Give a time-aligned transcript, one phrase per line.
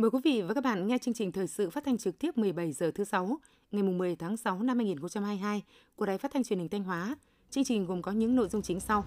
[0.00, 2.38] Mời quý vị và các bạn nghe chương trình thời sự phát thanh trực tiếp
[2.38, 3.38] 17 giờ thứ sáu
[3.70, 5.62] ngày 10 tháng 6 năm 2022
[5.96, 7.16] của Đài Phát thanh Truyền hình Thanh Hóa.
[7.50, 9.04] Chương trình gồm có những nội dung chính sau.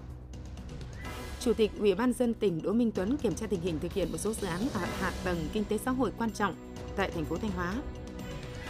[1.40, 4.12] Chủ tịch Ủy ban dân tỉnh Đỗ Minh Tuấn kiểm tra tình hình thực hiện
[4.12, 6.54] một số dự án hạ, hạ tầng kinh tế xã hội quan trọng
[6.96, 7.74] tại thành phố Thanh Hóa.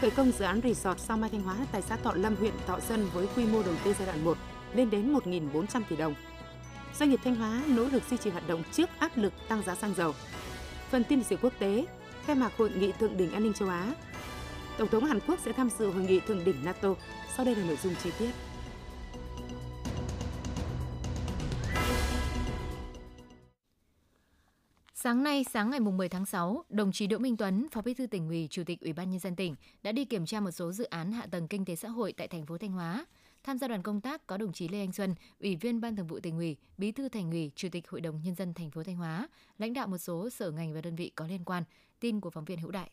[0.01, 2.81] Khởi công dự án resort sau Mai Thanh Hóa tại xã Thọ Lâm, huyện Thọ
[2.81, 4.37] Xuân với quy mô đầu tư giai đoạn 1
[4.75, 6.15] lên đến 1.400 tỷ đồng.
[6.99, 9.75] Doanh nghiệp Thanh Hóa nỗ lực duy trì hoạt động trước áp lực tăng giá
[9.75, 10.13] xăng dầu.
[10.91, 11.87] Phần tin sự quốc tế,
[12.27, 13.95] khai mạc hội nghị thượng đỉnh an ninh châu Á.
[14.79, 16.95] Tổng thống Hàn Quốc sẽ tham dự hội nghị thượng đỉnh NATO.
[17.37, 18.31] Sau đây là nội dung chi tiết.
[24.95, 28.07] Sáng nay, sáng ngày 10 tháng 6, đồng chí Đỗ Minh Tuấn, Phó Bí thư
[28.07, 30.73] tỉnh ủy, Chủ tịch Ủy ban nhân dân tỉnh đã đi kiểm tra một số
[30.73, 33.07] dự án hạ tầng kinh tế xã hội tại thành phố Thanh Hóa.
[33.45, 36.07] Tham gia đoàn công tác có đồng chí Lê Anh Xuân, Ủy viên Ban Thường
[36.07, 38.83] vụ tỉnh ủy, Bí thư Thành ủy, Chủ tịch Hội đồng nhân dân thành phố
[38.83, 41.65] Thanh Hóa, lãnh đạo một số sở ngành và đơn vị có liên quan.
[42.03, 42.91] Tin của phóng viên Hữu Đại.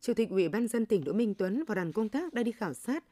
[0.00, 2.52] Chủ tịch Ủy ban dân tỉnh Đỗ Minh Tuấn và đoàn công tác đã đi
[2.52, 3.04] khảo sát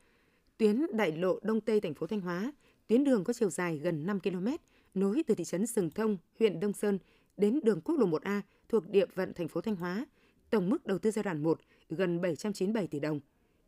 [0.58, 2.52] tuyến đại lộ Đông Tây thành phố Thanh Hóa,
[2.86, 4.46] tuyến đường có chiều dài gần 5 km,
[4.94, 6.98] nối từ thị trấn Sừng Thông, huyện Đông Sơn
[7.36, 10.06] đến đường quốc lộ 1A thuộc địa phận thành phố Thanh Hóa.
[10.50, 13.20] Tổng mức đầu tư giai đoạn 1 gần 797 tỷ đồng.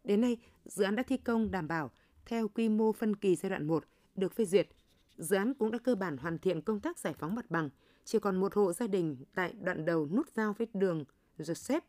[0.04, 1.90] Đến nay, dự án đã thi công đảm bảo
[2.26, 3.84] theo quy mô phân kỳ giai đoạn 1
[4.14, 4.68] được phê duyệt.
[5.16, 7.70] Dự án cũng đã cơ bản hoàn thiện công tác giải phóng mặt bằng,
[8.10, 11.04] chỉ còn một hộ gia đình tại đoạn đầu nút giao với đường
[11.38, 11.80] Joseph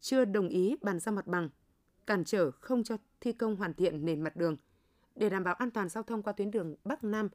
[0.00, 1.48] chưa đồng ý bàn giao mặt bằng,
[2.06, 4.56] cản trở không cho thi công hoàn thiện nền mặt đường.
[5.16, 7.28] Để đảm bảo an toàn giao thông qua tuyến đường Bắc Nam,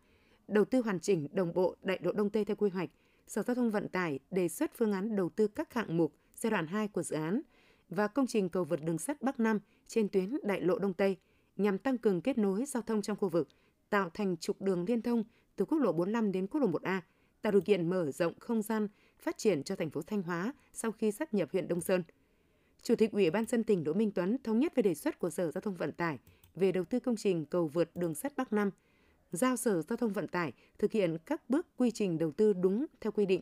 [0.48, 2.90] đầu tư hoàn chỉnh đồng bộ đại lộ Đông Tây theo quy hoạch,
[3.28, 6.52] Sở Giao thông Vận tải đề xuất phương án đầu tư các hạng mục giai
[6.52, 7.42] đoạn 2 của dự án
[7.90, 11.18] và công trình cầu vượt đường sắt Bắc Nam trên tuyến đại lộ Đông Tây
[11.56, 13.48] nhằm tăng cường kết nối giao thông trong khu vực,
[13.90, 15.24] tạo thành trục đường liên thông
[15.56, 17.02] từ quốc lộ 45 đến quốc lộ 1A,
[17.48, 18.88] tạo điều kiện mở rộng không gian
[19.20, 22.04] phát triển cho thành phố Thanh Hóa sau khi sắp nhập huyện Đông Sơn.
[22.82, 25.30] Chủ tịch Ủy ban dân tỉnh Đỗ Minh Tuấn thống nhất về đề xuất của
[25.30, 26.20] Sở Giao thông Vận tải
[26.56, 28.72] về đầu tư công trình cầu vượt đường sắt Bắc Nam,
[29.32, 32.86] giao Sở Giao thông Vận tải thực hiện các bước quy trình đầu tư đúng
[33.02, 33.42] theo quy định.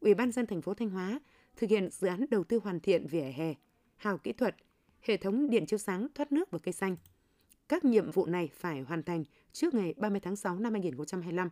[0.00, 1.20] Ủy ban dân thành phố Thanh Hóa
[1.56, 3.54] thực hiện dự án đầu tư hoàn thiện vỉa hè,
[3.96, 4.56] hào kỹ thuật,
[5.00, 6.96] hệ thống điện chiếu sáng, thoát nước và cây xanh.
[7.68, 11.48] Các nhiệm vụ này phải hoàn thành trước ngày 30 tháng 6 năm 2025.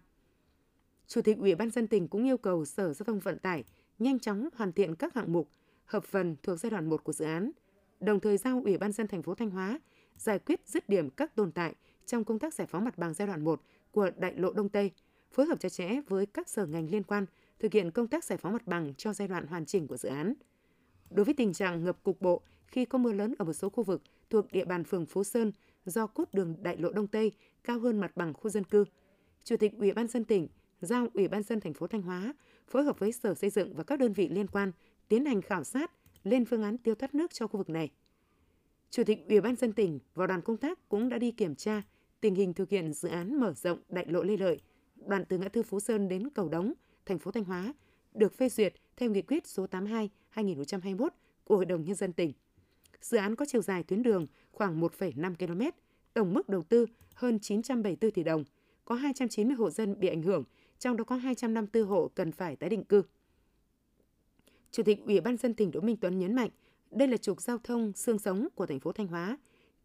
[1.09, 3.65] Chủ tịch Ủy ban dân tỉnh cũng yêu cầu Sở Giao thông Vận tải
[3.99, 5.49] nhanh chóng hoàn thiện các hạng mục
[5.85, 7.51] hợp phần thuộc giai đoạn 1 của dự án,
[8.01, 9.81] đồng thời giao Ủy ban dân thành phố Thanh Hóa
[10.17, 11.75] giải quyết dứt điểm các tồn tại
[12.07, 14.91] trong công tác giải phóng mặt bằng giai đoạn 1 của đại lộ Đông Tây,
[15.33, 17.27] phối hợp chặt chẽ với các sở ngành liên quan
[17.59, 20.09] thực hiện công tác giải phóng mặt bằng cho giai đoạn hoàn chỉnh của dự
[20.09, 20.35] án.
[21.11, 23.85] Đối với tình trạng ngập cục bộ khi có mưa lớn ở một số khu
[23.85, 25.53] vực thuộc địa bàn phường Phú Sơn
[25.87, 27.33] do cốt đường đại lộ Đông Tây
[27.65, 28.85] cao hơn mặt bằng khu dân cư,
[29.45, 30.49] Chủ tịch Ủy ban dân tỉnh
[30.81, 32.35] giao Ủy ban dân thành phố Thanh Hóa
[32.67, 34.73] phối hợp với Sở Xây dựng và các đơn vị liên quan
[35.09, 35.93] tiến hành khảo sát
[36.25, 37.91] lên phương án tiêu thoát nước cho khu vực này.
[38.91, 41.83] Chủ tịch Ủy ban dân tỉnh và đoàn công tác cũng đã đi kiểm tra
[42.21, 44.61] tình hình thực hiện dự án mở rộng đại lộ Lê Lợi,
[45.07, 46.73] đoạn từ ngã tư Phú Sơn đến cầu Đống,
[47.07, 47.75] thành phố Thanh Hóa,
[48.15, 51.09] được phê duyệt theo nghị quyết số 82/2021
[51.45, 52.33] của Hội đồng Nhân dân tỉnh.
[53.01, 55.63] Dự án có chiều dài tuyến đường khoảng 1,5 km,
[56.15, 58.45] tổng mức đầu tư hơn 974 tỷ đồng,
[58.85, 60.45] có 290 hộ dân bị ảnh hưởng,
[60.79, 63.03] trong đó có 254 hộ cần phải tái định cư.
[64.71, 66.51] Chủ tịch Ủy ban dân tỉnh Đỗ Minh Tuấn nhấn mạnh,
[66.91, 69.39] đây là trục giao thông xương sống của thành phố Thanh Hóa,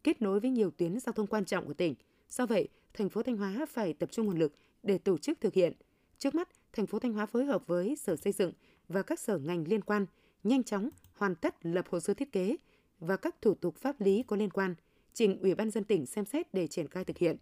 [0.04, 1.94] kết nối với nhiều tuyến giao thông quan trọng của tỉnh.
[2.28, 5.54] Do vậy, thành phố Thanh Hóa phải tập trung nguồn lực để tổ chức thực
[5.54, 5.72] hiện.
[6.18, 8.52] Trước mắt, thành phố Thanh Hóa phối hợp với Sở Xây dựng
[8.88, 10.06] và các sở ngành liên quan
[10.44, 12.56] nhanh chóng hoàn tất lập hồ sơ thiết kế
[13.00, 14.74] và các thủ tục pháp lý có liên quan,
[15.12, 17.36] trình Ủy ban dân tỉnh xem xét để triển khai thực hiện.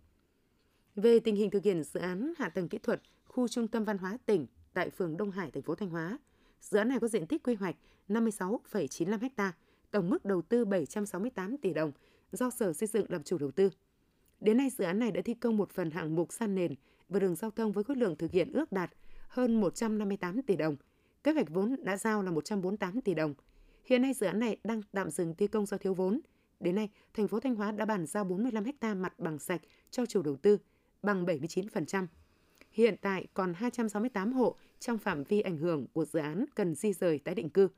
[0.96, 3.02] Về tình hình thực hiện dự án hạ tầng kỹ thuật
[3.32, 6.19] khu trung tâm văn hóa tỉnh tại phường Đông Hải, thành phố Thanh Hóa,
[6.60, 7.76] Dự án này có diện tích quy hoạch
[8.09, 9.53] 56,95 ha,
[9.91, 11.93] tổng mức đầu tư 768 tỷ đồng
[12.32, 13.70] do Sở Xây dựng làm chủ đầu tư.
[14.40, 16.75] Đến nay, dự án này đã thi công một phần hạng mục san nền
[17.08, 18.90] và đường giao thông với khối lượng thực hiện ước đạt
[19.29, 20.76] hơn 158 tỷ đồng.
[21.25, 23.35] Kế hoạch vốn đã giao là 148 tỷ đồng.
[23.85, 26.20] Hiện nay dự án này đang tạm dừng thi công do thiếu vốn.
[26.61, 30.06] Đến nay, thành phố Thanh Hóa đã bàn giao 45 ha mặt bằng sạch cho
[30.06, 30.58] chủ đầu tư,
[31.02, 32.06] bằng 79%.
[32.72, 36.92] Hiện tại còn 268 hộ trong phạm vi ảnh hưởng của dự án cần di
[36.92, 37.69] rời tái định cư.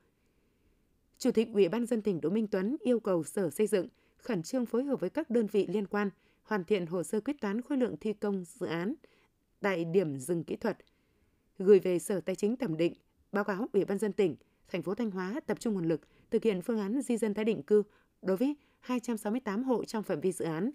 [1.17, 3.87] Chủ tịch Ủy ban dân tỉnh Đỗ Minh Tuấn yêu cầu Sở Xây dựng
[4.17, 6.09] khẩn trương phối hợp với các đơn vị liên quan
[6.43, 8.93] hoàn thiện hồ sơ quyết toán khối lượng thi công dự án
[9.61, 10.77] tại điểm dừng kỹ thuật,
[11.59, 12.93] gửi về Sở Tài chính thẩm định,
[13.31, 14.35] báo cáo Ủy ban dân tỉnh,
[14.67, 16.01] thành phố Thanh Hóa tập trung nguồn lực
[16.31, 17.83] thực hiện phương án di dân tái định cư
[18.21, 20.71] đối với 268 hộ trong phạm vi dự án.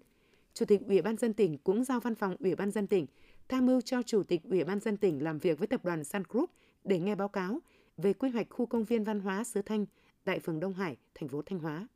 [0.55, 3.07] Chủ tịch Ủy ban dân tỉnh cũng giao văn phòng Ủy ban dân tỉnh
[3.51, 6.23] tham mưu cho Chủ tịch Ủy ban dân tỉnh làm việc với tập đoàn Sun
[6.29, 6.51] Group
[6.85, 7.59] để nghe báo cáo
[7.97, 9.87] về quy hoạch khu công viên văn hóa xứ Thanh
[10.25, 11.89] tại phường Đông Hải, thành phố Thanh Hóa.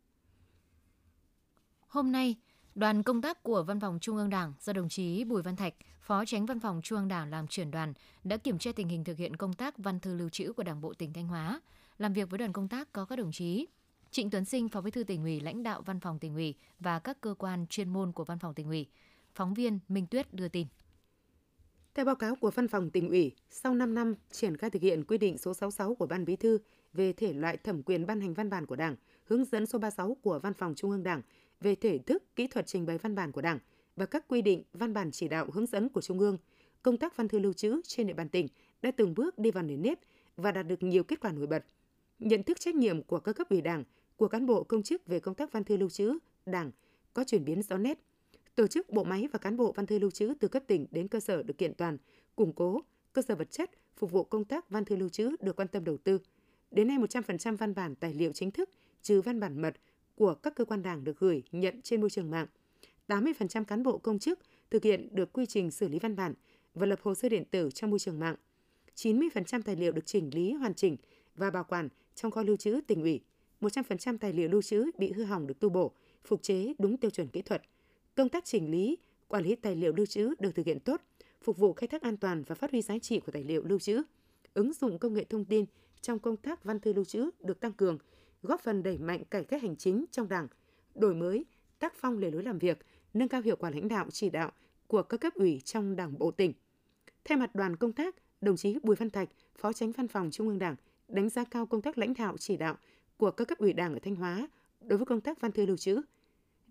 [1.86, 2.36] Hôm nay,
[2.74, 5.74] đoàn công tác của Văn phòng Trung ương Đảng do đồng chí Bùi Văn Thạch,
[6.00, 7.92] Phó Tránh Văn phòng Trung ương Đảng làm trưởng đoàn
[8.24, 10.80] đã kiểm tra tình hình thực hiện công tác văn thư lưu trữ của Đảng
[10.80, 11.60] bộ tỉnh Thanh Hóa.
[11.98, 13.66] Làm việc với đoàn công tác có các đồng chí
[14.10, 16.98] Trịnh Tuấn Sinh, Phó Bí thư tỉnh ủy, lãnh đạo Văn phòng tỉnh ủy và
[16.98, 18.86] các cơ quan chuyên môn của Văn phòng tỉnh ủy.
[19.34, 20.66] Phóng viên Minh Tuyết đưa tin.
[21.94, 25.04] Theo báo cáo của Văn phòng tỉnh ủy, sau 5 năm triển khai thực hiện
[25.04, 26.58] quy định số 66 của Ban Bí thư
[26.92, 30.16] về thể loại thẩm quyền ban hành văn bản của Đảng, hướng dẫn số 36
[30.22, 31.22] của Văn phòng Trung ương Đảng
[31.60, 33.58] về thể thức, kỹ thuật trình bày văn bản của Đảng
[33.96, 36.38] và các quy định, văn bản chỉ đạo hướng dẫn của Trung ương,
[36.82, 38.48] công tác văn thư lưu trữ trên địa bàn tỉnh
[38.82, 39.98] đã từng bước đi vào nền nếp
[40.36, 41.64] và đạt được nhiều kết quả nổi bật.
[42.18, 43.84] Nhận thức trách nhiệm của các cấp ủy Đảng,
[44.16, 46.70] của cán bộ công chức về công tác văn thư lưu trữ, Đảng
[47.12, 47.98] có chuyển biến rõ nét.
[48.54, 51.08] Tổ chức bộ máy và cán bộ văn thư lưu trữ từ cấp tỉnh đến
[51.08, 51.98] cơ sở được kiện toàn,
[52.36, 52.80] củng cố,
[53.12, 55.84] cơ sở vật chất phục vụ công tác văn thư lưu trữ được quan tâm
[55.84, 56.18] đầu tư.
[56.70, 58.70] Đến nay 100% văn bản tài liệu chính thức
[59.02, 59.76] trừ văn bản mật
[60.14, 62.46] của các cơ quan đảng được gửi nhận trên môi trường mạng.
[63.08, 64.38] 80% cán bộ công chức
[64.70, 66.34] thực hiện được quy trình xử lý văn bản
[66.74, 68.36] và lập hồ sơ điện tử trong môi trường mạng.
[68.96, 70.96] 90% tài liệu được chỉnh lý hoàn chỉnh
[71.36, 73.20] và bảo quản trong kho lưu trữ tỉnh ủy.
[73.60, 75.92] 100% tài liệu lưu trữ bị hư hỏng được tu bổ,
[76.24, 77.62] phục chế đúng tiêu chuẩn kỹ thuật.
[78.14, 81.00] Công tác chỉnh lý, quản lý tài liệu lưu trữ được thực hiện tốt,
[81.42, 83.78] phục vụ khai thác an toàn và phát huy giá trị của tài liệu lưu
[83.78, 84.02] trữ.
[84.54, 85.64] Ứng dụng công nghệ thông tin
[86.00, 87.98] trong công tác văn thư lưu trữ được tăng cường,
[88.42, 90.48] góp phần đẩy mạnh cải cách hành chính trong Đảng,
[90.94, 91.44] đổi mới
[91.78, 92.78] tác phong lề lối làm việc,
[93.14, 94.52] nâng cao hiệu quả lãnh đạo chỉ đạo
[94.86, 96.52] của các cấp ủy trong Đảng bộ tỉnh.
[97.24, 100.48] Thay mặt đoàn công tác, đồng chí Bùi Văn Thạch, Phó Tránh Văn phòng Trung
[100.48, 100.76] ương Đảng,
[101.08, 102.76] đánh giá cao công tác lãnh đạo chỉ đạo
[103.16, 104.48] của các cấp ủy Đảng ở Thanh Hóa
[104.80, 106.00] đối với công tác văn thư lưu trữ.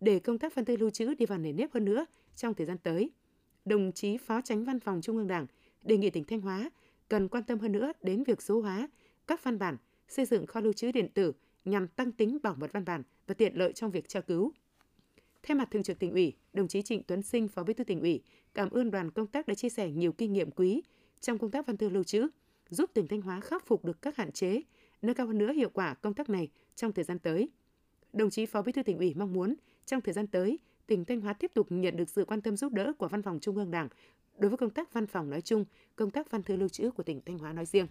[0.03, 2.05] Để công tác phân tư lưu trữ đi vào nền nếp hơn nữa
[2.35, 3.11] trong thời gian tới,
[3.65, 5.47] đồng chí Phó Tránh Văn phòng Trung ương Đảng
[5.81, 6.69] đề nghị tỉnh Thanh Hóa
[7.09, 8.89] cần quan tâm hơn nữa đến việc số hóa
[9.27, 9.77] các văn bản,
[10.07, 11.33] xây dựng kho lưu trữ điện tử
[11.65, 14.51] nhằm tăng tính bảo mật văn bản và tiện lợi trong việc tra cứu.
[15.43, 18.01] Thay mặt Thường trực tỉnh ủy, đồng chí Trịnh Tuấn Sinh, Phó Bí thư tỉnh
[18.01, 18.21] ủy,
[18.53, 20.81] cảm ơn đoàn công tác đã chia sẻ nhiều kinh nghiệm quý
[21.19, 22.27] trong công tác văn thư lưu trữ,
[22.69, 24.61] giúp tỉnh Thanh Hóa khắc phục được các hạn chế,
[25.01, 27.49] nâng cao hơn nữa hiệu quả công tác này trong thời gian tới.
[28.13, 31.21] Đồng chí Phó Bí thư tỉnh ủy mong muốn trong thời gian tới, tỉnh Thanh
[31.21, 33.71] Hóa tiếp tục nhận được sự quan tâm giúp đỡ của Văn phòng Trung ương
[33.71, 33.87] Đảng
[34.37, 35.65] đối với công tác văn phòng nói chung,
[35.95, 37.87] công tác văn thư lưu trữ của tỉnh Thanh Hóa nói riêng.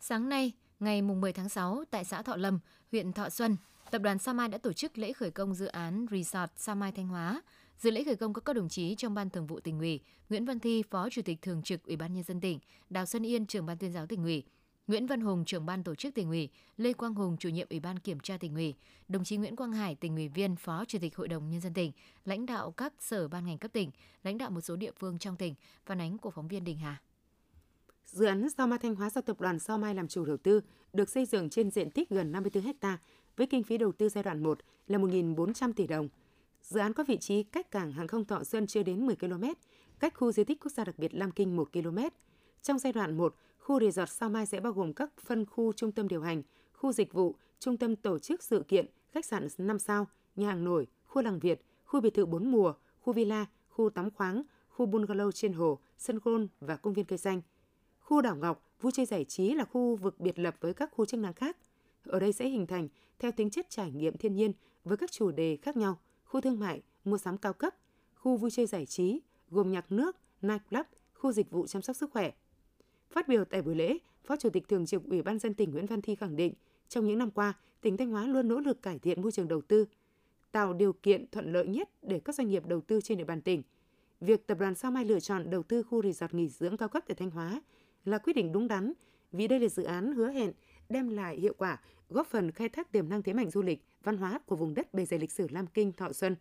[0.00, 2.58] Sáng nay, ngày 10 tháng 6, tại xã Thọ Lâm,
[2.90, 3.56] huyện Thọ Xuân,
[3.92, 7.42] Tập đoàn Samai đã tổ chức lễ khởi công dự án Resort Samai Thanh Hóa.
[7.78, 10.44] Dự lễ khởi công có các đồng chí trong Ban Thường vụ tỉnh ủy, Nguyễn
[10.44, 12.58] Văn Thi, Phó Chủ tịch Thường trực Ủy ban nhân dân tỉnh,
[12.90, 14.44] Đào Xuân Yên, trưởng ban tuyên giáo tỉnh ủy,
[14.86, 17.80] Nguyễn Văn Hùng, trưởng ban tổ chức tỉnh ủy, Lê Quang Hùng, chủ nhiệm Ủy
[17.80, 18.74] ban kiểm tra tỉnh ủy,
[19.08, 21.74] đồng chí Nguyễn Quang Hải, tỉnh ủy viên, Phó Chủ tịch Hội đồng nhân dân
[21.74, 21.92] tỉnh,
[22.24, 23.90] lãnh đạo các sở ban ngành cấp tỉnh,
[24.22, 25.54] lãnh đạo một số địa phương trong tỉnh,
[25.86, 27.00] phản ánh của phóng viên Đình Hà.
[28.06, 30.60] Dự án Sao Mai Thanh Hóa do tập đoàn Sao Mai làm chủ đầu tư
[30.92, 32.98] được xây dựng trên diện tích gần 54 ha
[33.36, 36.08] với kinh phí đầu tư giai đoạn 1 là 1.400 tỷ đồng.
[36.62, 39.44] Dự án có vị trí cách cảng hàng không Thọ Xuân chưa đến 10 km,
[40.00, 41.98] cách khu di tích quốc gia đặc biệt Lam Kinh 1 km.
[42.62, 45.92] Trong giai đoạn 1, khu resort Sao Mai sẽ bao gồm các phân khu trung
[45.92, 46.42] tâm điều hành,
[46.72, 50.06] khu dịch vụ, trung tâm tổ chức sự kiện, khách sạn 5 sao,
[50.36, 54.10] nhà hàng nổi, khu làng Việt, khu biệt thự 4 mùa, khu villa, khu tắm
[54.10, 57.42] khoáng, khu bungalow trên hồ, sân golf và công viên cây xanh.
[58.00, 61.06] Khu đảo Ngọc, vui chơi giải trí là khu vực biệt lập với các khu
[61.06, 61.56] chức năng khác.
[62.04, 64.52] Ở đây sẽ hình thành theo tính chất trải nghiệm thiên nhiên
[64.84, 67.74] với các chủ đề khác nhau, khu thương mại, mua sắm cao cấp,
[68.14, 69.20] khu vui chơi giải trí
[69.50, 72.32] gồm nhạc nước, nightclub, khu dịch vụ chăm sóc sức khỏe.
[73.12, 75.86] Phát biểu tại buổi lễ, Phó Chủ tịch Thường trực Ủy ban dân tỉnh Nguyễn
[75.86, 76.54] Văn Thi khẳng định,
[76.88, 79.60] trong những năm qua, tỉnh Thanh Hóa luôn nỗ lực cải thiện môi trường đầu
[79.60, 79.86] tư,
[80.52, 83.40] tạo điều kiện thuận lợi nhất để các doanh nghiệp đầu tư trên địa bàn
[83.40, 83.62] tỉnh.
[84.20, 87.04] Việc tập đoàn Sao Mai lựa chọn đầu tư khu resort nghỉ dưỡng cao cấp
[87.06, 87.62] tại Thanh Hóa
[88.04, 88.92] là quyết định đúng đắn
[89.32, 90.52] vì đây là dự án hứa hẹn
[90.88, 94.16] đem lại hiệu quả, góp phần khai thác tiềm năng thế mạnh du lịch, văn
[94.16, 96.36] hóa của vùng đất bề dày lịch sử Lam Kinh, Thọ Xuân.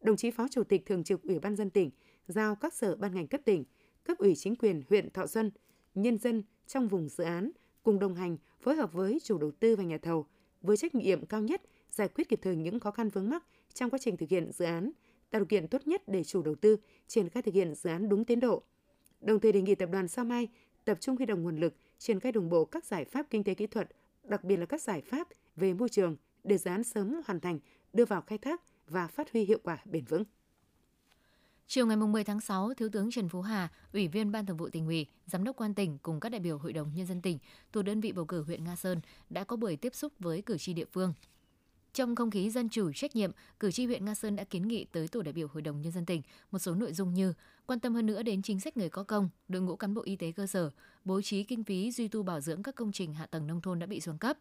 [0.00, 1.90] Đồng chí Phó Chủ tịch Thường trực Ủy ban dân tỉnh
[2.26, 3.64] giao các sở ban ngành cấp tỉnh,
[4.04, 5.50] cấp ủy chính quyền huyện Thọ Xuân,
[5.94, 7.50] nhân dân trong vùng dự án
[7.82, 10.26] cùng đồng hành phối hợp với chủ đầu tư và nhà thầu
[10.62, 13.44] với trách nhiệm cao nhất giải quyết kịp thời những khó khăn vướng mắc
[13.74, 14.90] trong quá trình thực hiện dự án,
[15.30, 18.08] tạo điều kiện tốt nhất để chủ đầu tư triển khai thực hiện dự án
[18.08, 18.62] đúng tiến độ.
[19.20, 20.48] Đồng thời đề nghị tập đoàn Sao Mai
[20.84, 23.54] tập trung huy động nguồn lực, triển khai đồng bộ các giải pháp kinh tế
[23.54, 23.88] kỹ thuật,
[24.24, 27.58] đặc biệt là các giải pháp về môi trường để dự án sớm hoàn thành,
[27.92, 30.24] đưa vào khai thác và phát huy hiệu quả bền vững.
[31.74, 34.68] Chiều ngày 10 tháng 6, Thiếu tướng Trần Phú Hà, Ủy viên Ban Thường vụ
[34.68, 37.38] tỉnh ủy, Giám đốc quan tỉnh cùng các đại biểu Hội đồng Nhân dân tỉnh
[37.72, 39.00] thuộc đơn vị bầu cử huyện Nga Sơn
[39.30, 41.14] đã có buổi tiếp xúc với cử tri địa phương.
[41.92, 44.84] Trong không khí dân chủ trách nhiệm, cử tri huyện Nga Sơn đã kiến nghị
[44.84, 47.32] tới tổ đại biểu Hội đồng Nhân dân tỉnh một số nội dung như
[47.66, 50.16] quan tâm hơn nữa đến chính sách người có công, đội ngũ cán bộ y
[50.16, 50.70] tế cơ sở,
[51.04, 53.78] bố trí kinh phí duy tu bảo dưỡng các công trình hạ tầng nông thôn
[53.78, 54.38] đã bị xuống cấp,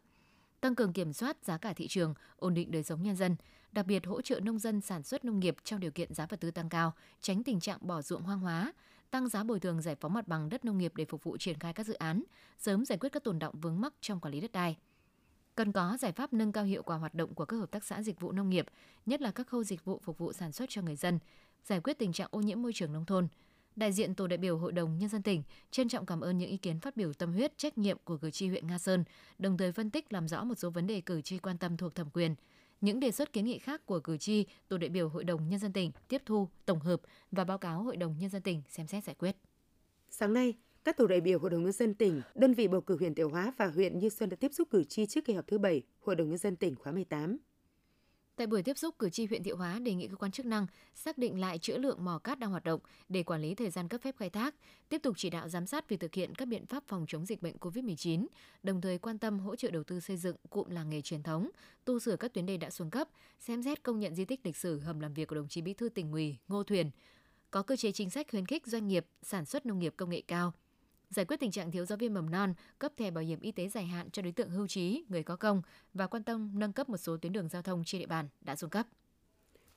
[0.62, 3.36] tăng cường kiểm soát giá cả thị trường, ổn định đời sống nhân dân,
[3.72, 6.40] đặc biệt hỗ trợ nông dân sản xuất nông nghiệp trong điều kiện giá vật
[6.40, 8.74] tư tăng cao, tránh tình trạng bỏ ruộng hoang hóa,
[9.12, 11.60] tăng giá bồi thường giải phóng mặt bằng đất nông nghiệp để phục vụ triển
[11.60, 12.24] khai các dự án,
[12.58, 14.78] sớm giải quyết các tồn động vướng mắc trong quản lý đất đai.
[15.56, 18.02] Cần có giải pháp nâng cao hiệu quả hoạt động của các hợp tác xã
[18.02, 18.66] dịch vụ nông nghiệp,
[19.06, 21.20] nhất là các khâu dịch vụ phục vụ sản xuất cho người dân,
[21.64, 23.28] giải quyết tình trạng ô nhiễm môi trường nông thôn.
[23.76, 26.50] Đại diện tổ đại biểu Hội đồng Nhân dân tỉnh trân trọng cảm ơn những
[26.50, 29.04] ý kiến phát biểu tâm huyết, trách nhiệm của cử tri huyện Nga Sơn,
[29.40, 31.96] đồng thời phân tích làm rõ một số vấn đề cử tri quan tâm thuộc
[31.96, 32.36] thẩm quyền.
[32.82, 35.60] Những đề xuất kiến nghị khác của cử tri, tổ đại biểu Hội đồng Nhân
[35.60, 37.02] dân tỉnh tiếp thu, tổng hợp
[37.32, 39.36] và báo cáo Hội đồng Nhân dân tỉnh xem xét giải quyết.
[40.10, 42.98] Sáng nay, các tổ đại biểu Hội đồng nhân dân tỉnh, đơn vị bầu cử
[42.98, 45.48] huyện Tiểu Hóa và huyện Như Xuân đã tiếp xúc cử tri trước kỳ họp
[45.48, 47.38] thứ 7 Hội đồng nhân dân tỉnh khóa 18.
[48.42, 50.68] Tại buổi tiếp xúc, cử tri huyện Thiệu Hóa đề nghị cơ quan chức năng
[50.96, 52.80] xác định lại chữ lượng mỏ cát đang hoạt động
[53.10, 54.56] để quản lý thời gian cấp phép khai thác,
[54.90, 57.42] tiếp tục chỉ đạo giám sát việc thực hiện các biện pháp phòng chống dịch
[57.42, 58.26] bệnh COVID-19,
[58.64, 61.50] đồng thời quan tâm hỗ trợ đầu tư xây dựng cụm làng nghề truyền thống,
[61.86, 64.58] tu sửa các tuyến đê đã xuống cấp, xem xét công nhận di tích lịch
[64.58, 66.92] sử hầm làm việc của đồng chí Bí thư tỉnh ủy Ngô Thuyền,
[67.52, 70.22] có cơ chế chính sách khuyến khích doanh nghiệp sản xuất nông nghiệp công nghệ
[70.28, 70.54] cao,
[71.12, 73.68] giải quyết tình trạng thiếu giáo viên mầm non, cấp thẻ bảo hiểm y tế
[73.68, 75.62] dài hạn cho đối tượng hưu trí, người có công
[75.94, 78.56] và quan tâm nâng cấp một số tuyến đường giao thông trên địa bàn đã
[78.56, 78.88] xuống cấp.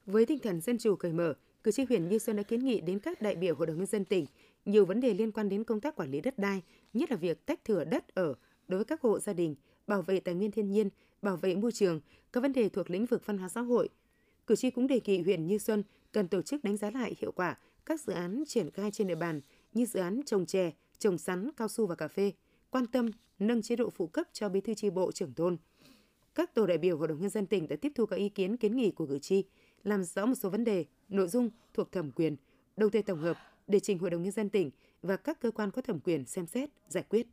[0.06, 2.80] Với tinh thần dân chủ cởi mở, cử tri huyện Như Xuân đã kiến nghị
[2.80, 4.26] đến các đại biểu Hội đồng nhân dân tỉnh
[4.64, 6.62] nhiều vấn đề liên quan đến công tác quản lý đất đai,
[6.92, 8.34] nhất là việc tách thửa đất ở
[8.68, 9.54] đối với các hộ gia đình,
[9.86, 10.88] bảo vệ tài nguyên thiên nhiên,
[11.22, 12.00] bảo vệ môi trường,
[12.32, 13.88] các vấn đề thuộc lĩnh vực văn hóa xã hội.
[14.46, 17.32] Cử tri cũng đề nghị huyện Như Xuân cần tổ chức đánh giá lại hiệu
[17.32, 19.40] quả các dự án triển khai trên địa bàn
[19.72, 22.32] như dự án trồng chè, trồng sắn, cao su và cà phê,
[22.70, 25.56] quan tâm nâng chế độ phụ cấp cho bí thư tri bộ trưởng thôn.
[26.34, 28.56] Các tổ đại biểu Hội đồng nhân dân tỉnh đã tiếp thu các ý kiến
[28.56, 29.44] kiến nghị của cử tri,
[29.84, 32.36] làm rõ một số vấn đề, nội dung thuộc thẩm quyền,
[32.76, 33.36] đồng thời tổng hợp
[33.66, 34.70] để trình Hội đồng nhân dân tỉnh
[35.02, 37.26] và các cơ quan có thẩm quyền xem xét, giải quyết.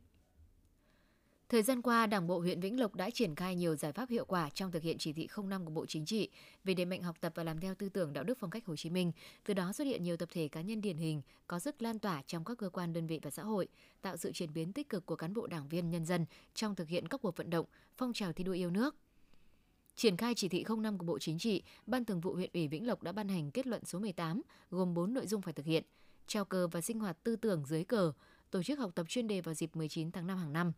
[1.52, 4.24] Thời gian qua, Đảng bộ huyện Vĩnh Lộc đã triển khai nhiều giải pháp hiệu
[4.24, 6.28] quả trong thực hiện chỉ thị 05 của Bộ Chính trị
[6.64, 8.76] về đẩy mạnh học tập và làm theo tư tưởng đạo đức phong cách Hồ
[8.76, 9.12] Chí Minh.
[9.44, 12.22] Từ đó xuất hiện nhiều tập thể cá nhân điển hình có sức lan tỏa
[12.26, 13.68] trong các cơ quan đơn vị và xã hội,
[14.02, 16.88] tạo sự chuyển biến tích cực của cán bộ đảng viên nhân dân trong thực
[16.88, 17.66] hiện các cuộc vận động,
[17.96, 18.96] phong trào thi đua yêu nước.
[19.96, 22.86] Triển khai chỉ thị 05 của Bộ Chính trị, Ban Thường vụ huyện ủy Vĩnh
[22.86, 25.84] Lộc đã ban hành kết luận số 18 gồm 4 nội dung phải thực hiện:
[26.26, 28.12] treo cờ và sinh hoạt tư tưởng dưới cờ,
[28.50, 30.72] tổ chức học tập chuyên đề vào dịp 19 tháng 5 hàng năm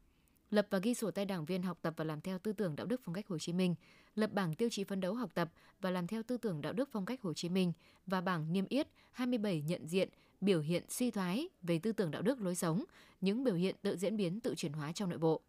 [0.54, 2.86] lập và ghi sổ tay đảng viên học tập và làm theo tư tưởng đạo
[2.86, 3.74] đức phong cách Hồ Chí Minh,
[4.14, 6.88] lập bảng tiêu chí phấn đấu học tập và làm theo tư tưởng đạo đức
[6.92, 7.72] phong cách Hồ Chí Minh
[8.06, 10.08] và bảng niêm yết 27 nhận diện
[10.40, 12.84] biểu hiện suy thoái về tư tưởng đạo đức lối sống,
[13.20, 15.40] những biểu hiện tự diễn biến tự chuyển hóa trong nội bộ.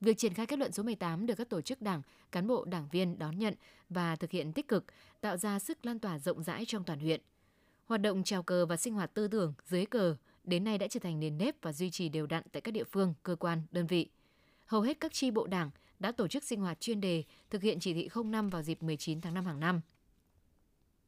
[0.00, 2.88] Việc triển khai kết luận số 18 được các tổ chức đảng, cán bộ đảng
[2.92, 3.54] viên đón nhận
[3.88, 4.84] và thực hiện tích cực,
[5.20, 7.20] tạo ra sức lan tỏa rộng rãi trong toàn huyện.
[7.86, 11.00] Hoạt động trào cờ và sinh hoạt tư tưởng dưới cờ đến nay đã trở
[11.00, 13.86] thành nền nếp và duy trì đều đặn tại các địa phương, cơ quan, đơn
[13.86, 14.10] vị.
[14.66, 17.80] Hầu hết các tri bộ đảng đã tổ chức sinh hoạt chuyên đề thực hiện
[17.80, 19.80] chỉ thị 05 vào dịp 19 tháng 5 hàng năm.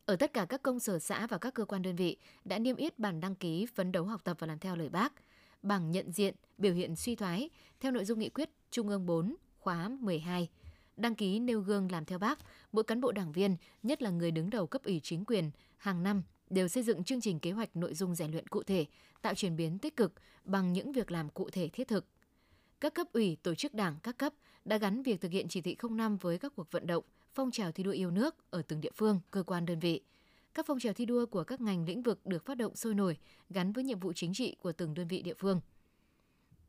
[0.04, 2.76] Ở tất cả các công sở xã và các cơ quan đơn vị đã niêm
[2.76, 5.12] yết bản đăng ký phấn đấu học tập và làm theo lời bác,
[5.62, 9.37] bảng nhận diện biểu hiện suy thoái theo nội dung nghị quyết Trung ương 4
[9.59, 10.49] khóa 12.
[10.97, 12.38] Đăng ký nêu gương làm theo bác,
[12.73, 16.02] mỗi cán bộ đảng viên, nhất là người đứng đầu cấp ủy chính quyền, hàng
[16.02, 18.87] năm đều xây dựng chương trình kế hoạch nội dung rèn luyện cụ thể,
[19.23, 20.12] tạo chuyển biến tích cực
[20.45, 22.05] bằng những việc làm cụ thể thiết thực.
[22.81, 24.33] Các cấp ủy, tổ chức đảng các cấp
[24.64, 27.73] đã gắn việc thực hiện chỉ thị 05 với các cuộc vận động, phong trào
[27.73, 30.00] thi đua yêu nước ở từng địa phương, cơ quan đơn vị.
[30.55, 33.17] Các phong trào thi đua của các ngành lĩnh vực được phát động sôi nổi,
[33.50, 35.61] gắn với nhiệm vụ chính trị của từng đơn vị địa phương–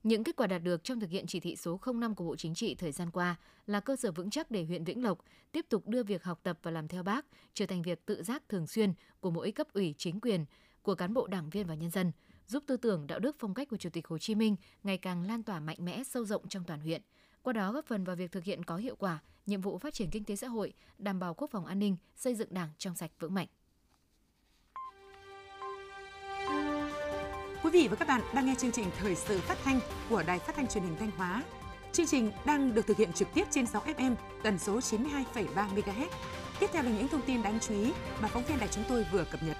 [0.03, 2.55] những kết quả đạt được trong thực hiện chỉ thị số 05 của Bộ Chính
[2.55, 3.35] trị thời gian qua
[3.67, 5.19] là cơ sở vững chắc để huyện Vĩnh Lộc
[5.51, 8.43] tiếp tục đưa việc học tập và làm theo bác trở thành việc tự giác
[8.49, 10.45] thường xuyên của mỗi cấp ủy chính quyền,
[10.81, 12.11] của cán bộ đảng viên và nhân dân,
[12.47, 15.27] giúp tư tưởng đạo đức phong cách của Chủ tịch Hồ Chí Minh ngày càng
[15.27, 17.01] lan tỏa mạnh mẽ sâu rộng trong toàn huyện.
[17.41, 20.09] Qua đó góp phần vào việc thực hiện có hiệu quả nhiệm vụ phát triển
[20.09, 23.11] kinh tế xã hội, đảm bảo quốc phòng an ninh, xây dựng Đảng trong sạch
[23.19, 23.47] vững mạnh.
[27.63, 30.39] Quý vị và các bạn đang nghe chương trình thời sự phát thanh của Đài
[30.39, 31.43] Phát thanh Truyền hình Thanh Hóa.
[31.91, 36.07] Chương trình đang được thực hiện trực tiếp trên 6 FM tần số 92,3 MHz.
[36.59, 39.05] Tiếp theo là những thông tin đáng chú ý mà phóng viên đài chúng tôi
[39.11, 39.57] vừa cập nhật.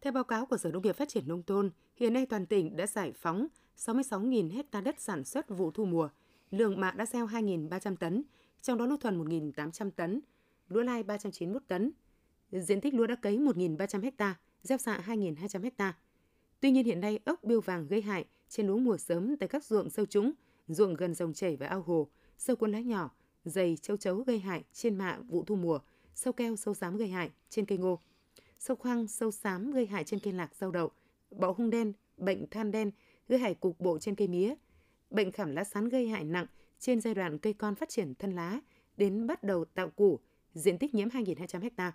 [0.00, 2.76] Theo báo cáo của Sở Nông nghiệp Phát triển Nông thôn, hiện nay toàn tỉnh
[2.76, 6.08] đã giải phóng 66.000 hecta đất sản xuất vụ thu mùa.
[6.50, 8.22] Lượng mạ đã gieo 2.300 tấn,
[8.62, 10.20] trong đó lúa thuần 1.800 tấn,
[10.68, 11.92] lúa lai 391 tấn.
[12.52, 15.98] Diện tích lúa đã cấy 1.300 hecta, gieo xạ 2.200 ha.
[16.60, 19.64] Tuy nhiên hiện nay ốc biêu vàng gây hại trên lúa mùa sớm tại các
[19.64, 20.32] ruộng sâu trũng,
[20.68, 22.08] ruộng gần dòng chảy và ao hồ,
[22.38, 23.10] sâu cuốn lá nhỏ,
[23.44, 25.78] dày châu chấu gây hại trên mạ vụ thu mùa,
[26.14, 28.00] sâu keo, sâu xám gây hại trên cây ngô,
[28.58, 30.90] sâu khoang, sâu xám gây hại trên cây lạc rau đậu,
[31.30, 32.90] bọ hung đen, bệnh than đen
[33.28, 34.54] gây hại cục bộ trên cây mía,
[35.10, 36.46] bệnh khảm lá sắn gây hại nặng
[36.78, 38.60] trên giai đoạn cây con phát triển thân lá
[38.96, 40.20] đến bắt đầu tạo củ,
[40.54, 41.92] diện tích nhiễm 2.200 ha.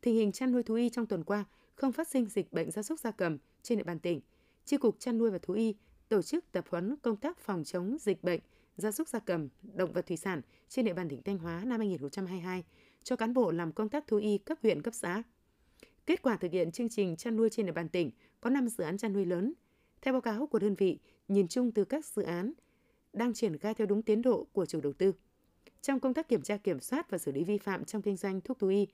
[0.00, 2.82] Tình hình chăn nuôi thú y trong tuần qua không phát sinh dịch bệnh gia
[2.82, 4.20] súc gia cầm trên địa bàn tỉnh.
[4.64, 5.74] Chi cục chăn nuôi và thú y
[6.08, 8.40] tổ chức tập huấn công tác phòng chống dịch bệnh
[8.76, 11.78] gia súc gia cầm, động vật thủy sản trên địa bàn tỉnh Thanh Hóa năm
[11.78, 12.64] 2022
[13.02, 15.22] cho cán bộ làm công tác thú y cấp huyện cấp xã.
[16.06, 18.10] Kết quả thực hiện chương trình chăn nuôi trên địa bàn tỉnh
[18.40, 19.52] có 5 dự án chăn nuôi lớn.
[20.02, 20.98] Theo báo cáo của đơn vị,
[21.28, 22.52] nhìn chung từ các dự án
[23.12, 25.12] đang triển khai theo đúng tiến độ của chủ đầu tư.
[25.82, 28.40] Trong công tác kiểm tra kiểm soát và xử lý vi phạm trong kinh doanh
[28.40, 28.86] thuốc thú y,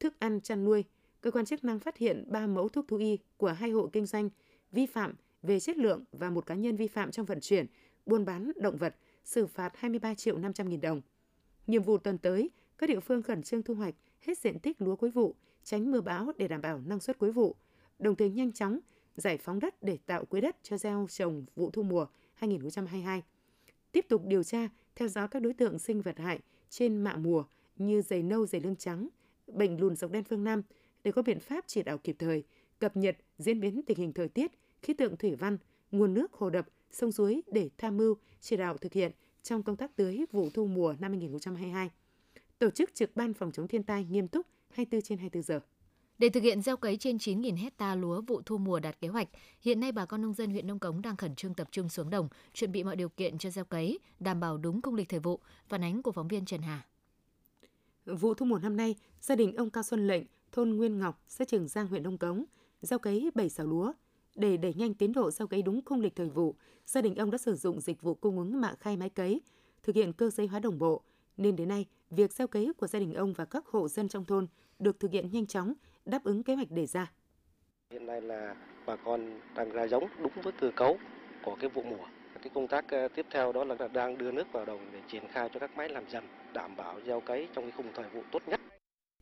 [0.00, 0.84] thức ăn chăn nuôi,
[1.24, 4.06] cơ quan chức năng phát hiện 3 mẫu thuốc thú y của hai hộ kinh
[4.06, 4.28] doanh
[4.72, 7.66] vi phạm về chất lượng và một cá nhân vi phạm trong vận chuyển,
[8.06, 11.02] buôn bán động vật, xử phạt 23 triệu 500 nghìn đồng.
[11.66, 14.96] Nhiệm vụ tuần tới, các địa phương khẩn trương thu hoạch hết diện tích lúa
[14.96, 17.56] cuối vụ, tránh mưa bão để đảm bảo năng suất cuối vụ,
[17.98, 18.78] đồng thời nhanh chóng
[19.16, 23.22] giải phóng đất để tạo quỹ đất cho gieo trồng vụ thu mùa 2022.
[23.92, 26.40] Tiếp tục điều tra, theo dõi các đối tượng sinh vật hại
[26.70, 27.44] trên mạ mùa
[27.76, 29.08] như dày nâu, dày lưng trắng,
[29.46, 30.62] bệnh lùn dọc đen phương Nam
[31.04, 32.44] để có biện pháp chỉ đạo kịp thời,
[32.78, 35.58] cập nhật diễn biến tình hình thời tiết, khí tượng thủy văn,
[35.90, 39.76] nguồn nước hồ đập, sông suối để tham mưu chỉ đạo thực hiện trong công
[39.76, 41.90] tác tưới vụ thu mùa năm 2022.
[42.58, 45.60] Tổ chức trực ban phòng chống thiên tai nghiêm túc 24 trên 24 giờ.
[46.18, 49.28] Để thực hiện gieo cấy trên 9.000 hecta lúa vụ thu mùa đạt kế hoạch,
[49.60, 52.10] hiện nay bà con nông dân huyện Nông Cống đang khẩn trương tập trung xuống
[52.10, 55.20] đồng, chuẩn bị mọi điều kiện cho gieo cấy, đảm bảo đúng công lịch thời
[55.20, 55.40] vụ.
[55.68, 56.86] Phản ánh của phóng viên Trần Hà.
[58.06, 61.44] Vụ thu mùa năm nay, gia đình ông Cao Xuân Lệnh, thôn Nguyên Ngọc, xã
[61.44, 62.44] Trường Giang, huyện Nông Cống,
[62.82, 63.92] gieo cấy 7 sào lúa.
[64.34, 66.54] Để đẩy nhanh tiến độ gieo cấy đúng khung lịch thời vụ,
[66.86, 69.40] gia đình ông đã sử dụng dịch vụ cung ứng mạ khay máy cấy,
[69.82, 71.02] thực hiện cơ giới hóa đồng bộ,
[71.36, 74.24] nên đến nay, việc gieo cấy của gia đình ông và các hộ dân trong
[74.24, 74.46] thôn
[74.78, 75.74] được thực hiện nhanh chóng,
[76.04, 77.12] đáp ứng kế hoạch đề ra.
[77.90, 80.98] Hiện nay là bà con đang ra giống đúng với cơ cấu
[81.44, 82.06] của cái vụ mùa.
[82.42, 85.22] Cái công tác ờ, tiếp theo đó là đang đưa nước vào đồng để triển
[85.28, 88.22] khai cho các máy làm dần, đảm bảo gieo cấy trong cái khung thời vụ
[88.32, 88.60] tốt nhất.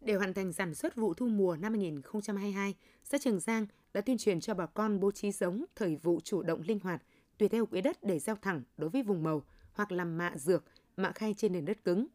[0.04, 4.18] Để hoàn thành sản xuất vụ thu mùa năm 2022, xã Trường Giang đã tuyên
[4.18, 7.02] truyền cho bà con bố trí giống thời vụ chủ động linh hoạt,
[7.38, 10.64] tùy theo quỹ đất để gieo thẳng đối với vùng màu hoặc làm mạ dược,
[10.96, 12.06] mạ khay trên nền đất cứng.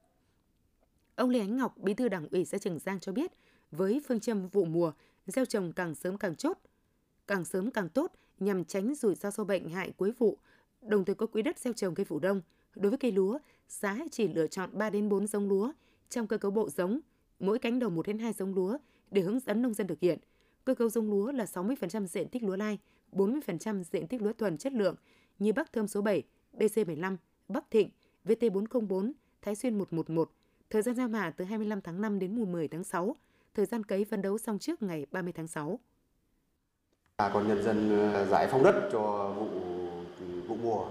[1.16, 3.32] Ông Lê Ánh Ngọc, bí thư đảng ủy xã Trường Giang cho biết,
[3.72, 4.92] với phương châm vụ mùa,
[5.28, 6.58] gieo trồng càng sớm càng chốt,
[7.28, 10.38] càng sớm càng tốt nhằm tránh rủi ro sâu bệnh hại cuối vụ,
[10.82, 12.42] đồng thời có quỹ đất gieo trồng cây vụ đông.
[12.76, 15.72] Đối với cây lúa, xã chỉ lựa chọn 3 đến 4 giống lúa
[16.10, 17.00] trong cơ cấu bộ giống,
[17.40, 18.78] mỗi cánh đồng 1 đến 2 giống lúa
[19.12, 20.20] để hướng dẫn nông dân thực hiện.
[20.66, 22.80] Cơ cấu giống lúa là 60% diện tích lúa lai,
[23.12, 24.96] 40% diện tích lúa thuần chất lượng
[25.40, 26.24] như Bắc Thơm số 7,
[26.54, 27.90] BC75, Bắc Thịnh,
[28.26, 30.32] VT404, Thái Xuyên 111.
[30.70, 33.16] Thời gian gieo mạ từ 25 tháng 5 đến mùng 10 tháng 6,
[33.56, 35.80] thời gian cấy phấn đấu xong trước ngày 30 tháng 6.
[37.18, 39.48] Bà con nhân dân ờ, giải phóng đất cho vụ
[40.48, 40.86] vụ mùa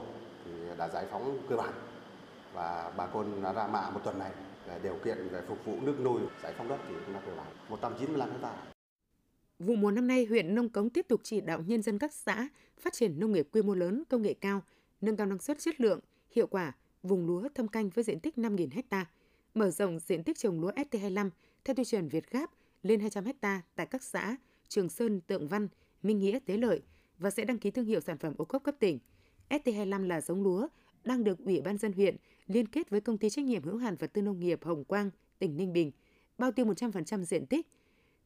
[0.45, 1.73] thì đã giải phóng cơ bản
[2.55, 4.31] và bà con đã ra mạ một tuần này
[4.83, 7.47] điều kiện về phục vụ nước nuôi giải phóng đất thì cũng đã cơ bản
[7.69, 8.59] 195 hectare.
[9.59, 12.49] Vụ mùa năm nay, huyện Nông Cống tiếp tục chỉ đạo nhân dân các xã
[12.79, 14.63] phát triển nông nghiệp quy mô lớn, công nghệ cao,
[15.01, 16.01] nâng cao năng suất chất lượng,
[16.31, 19.07] hiệu quả, vùng lúa thâm canh với diện tích 5.000 ha,
[19.55, 21.31] mở rộng diện tích trồng lúa ST25
[21.65, 22.51] theo tiêu chuẩn Việt Gáp
[22.83, 24.37] lên 200 ha tại các xã
[24.69, 25.69] Trường Sơn, Tượng Văn,
[26.03, 26.83] Minh Nghĩa, Tế Lợi
[27.19, 28.99] và sẽ đăng ký thương hiệu sản phẩm ô cốp cấp tỉnh.
[29.51, 30.69] ST25 là giống lúa
[31.05, 33.97] đang được Ủy ban dân huyện liên kết với công ty trách nhiệm hữu hạn
[33.97, 35.93] vật tư nông nghiệp Hồng Quang, tỉnh Ninh Bình,
[36.39, 37.67] bao tiêu 100% diện tích.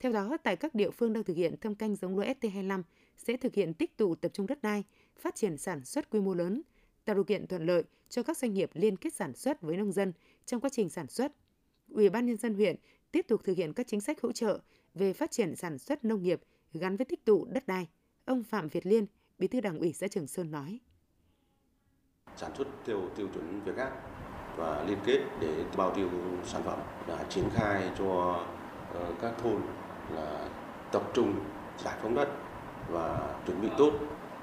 [0.01, 2.83] Theo đó, tại các địa phương đang thực hiện thâm canh giống lúa ST25
[3.17, 4.85] sẽ thực hiện tích tụ tập trung đất đai,
[5.19, 6.63] phát triển sản xuất quy mô lớn,
[7.05, 9.93] tạo điều kiện thuận lợi cho các doanh nghiệp liên kết sản xuất với nông
[9.93, 10.13] dân
[10.47, 11.33] trong quá trình sản xuất.
[11.89, 12.77] Ủy ban nhân dân huyện
[13.13, 14.61] tiếp tục thực hiện các chính sách hỗ trợ
[14.95, 16.41] về phát triển sản xuất nông nghiệp
[16.73, 17.89] gắn với tích tụ đất đai.
[18.25, 19.07] Ông Phạm Việt Liên,
[19.39, 20.81] Bí thư Đảng ủy xã Trường Sơn nói:
[22.37, 23.91] Sản xuất theo tiêu chuẩn Việt Gáp
[24.57, 26.09] và liên kết để bao tiêu
[26.45, 28.41] sản phẩm đã triển khai cho
[28.95, 29.57] ờ, các thôn
[30.15, 30.39] là
[30.93, 31.35] tập trung
[31.79, 32.29] giải phóng đất
[32.89, 33.93] và chuẩn bị tốt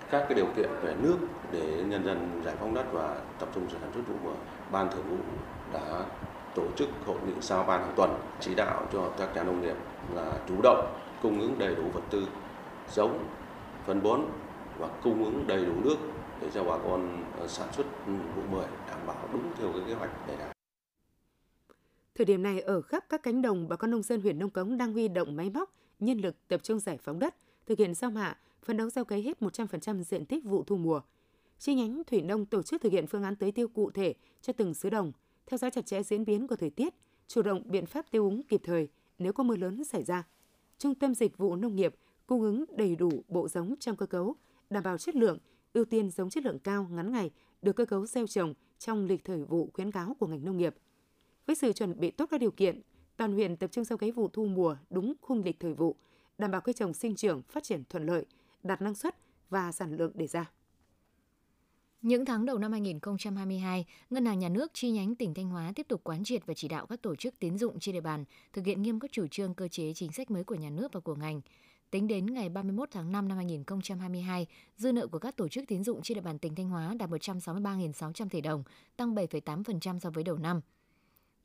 [0.10, 1.18] các cái điều kiện về nước
[1.52, 4.36] để nhân dân giải phóng đất và tập trung sản xuất vụ mùa.
[4.72, 5.18] Ban thường vụ
[5.74, 6.06] đã
[6.56, 9.76] tổ chức hội nghị sao ban hàng tuần chỉ đạo cho các nhà nông nghiệp
[10.14, 12.28] là chủ động cung ứng đầy đủ vật tư,
[12.88, 13.28] giống,
[13.86, 14.22] phân bón
[14.78, 15.98] và cung ứng đầy đủ nước
[16.42, 17.86] để cho bà con ờ, sản xuất
[18.36, 20.52] vụ 10 đảm bảo đúng theo cái kế hoạch đề ra.
[22.16, 24.78] Thời điểm này ở khắp các cánh đồng, bà con nông dân huyện Nông Cống
[24.78, 28.12] đang huy động máy móc, nhân lực tập trung giải phóng đất, thực hiện giao
[28.12, 31.02] mạ, phấn đấu gieo cấy hết 100% diện tích vụ thu mùa.
[31.60, 34.54] chi nhánh Thủy Nông tổ chức thực hiện phương án tưới tiêu cụ thể cho
[34.54, 35.12] từng xứ đồng,
[35.46, 36.94] theo dõi chặt chẽ diễn biến của thời tiết,
[37.28, 38.88] chủ động biện pháp tiêu úng kịp thời
[39.20, 40.24] nếu có mưa lớn xảy ra.
[40.78, 41.96] Trung tâm Dịch vụ Nông nghiệp
[42.28, 44.36] cung ứng đầy đủ bộ giống trong cơ cấu,
[44.70, 45.38] đảm bảo chất lượng,
[45.78, 49.26] ưu tiên giống chất lượng cao ngắn ngày được cơ cấu gieo trồng trong lịch
[49.26, 50.76] thời vụ khuyến cáo của ngành nông nghiệp.
[51.46, 52.82] Với sự chuẩn bị tốt các điều kiện,
[53.18, 55.96] toàn huyện tập trung gieo cấy vụ thu mùa đúng khung lịch thời vụ,
[56.38, 58.26] đảm bảo cây trồng sinh trưởng phát triển thuận lợi,
[58.64, 59.16] đạt năng suất
[59.50, 60.52] và sản lượng đề ra.
[62.02, 65.88] Những tháng đầu năm 2022, Ngân hàng Nhà nước chi nhánh tỉnh Thanh Hóa tiếp
[65.88, 68.66] tục quán triệt và chỉ đạo các tổ chức tín dụng trên địa bàn thực
[68.66, 71.16] hiện nghiêm các chủ trương cơ chế chính sách mới của nhà nước và của
[71.16, 71.42] ngành.
[71.92, 74.48] Tính đến ngày 31 tháng 5 năm 2022,
[74.78, 77.10] dư nợ của các tổ chức tín dụng trên địa bàn tỉnh Thanh Hóa đạt
[77.10, 78.64] 163.600 tỷ đồng,
[78.98, 80.62] tăng 7,8% so với đầu năm.